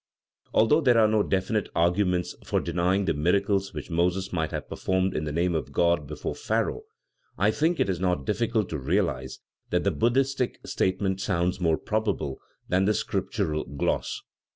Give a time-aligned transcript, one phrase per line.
[0.51, 5.15] Although there are no definite arguments for denying the miracles which Moses might have performed
[5.15, 6.81] in the name of God before Pharaoh,
[7.37, 12.39] I think it is not difficult to realize that the Buddhistic statement sounds more probable
[12.67, 14.23] than the Scriptural gloss.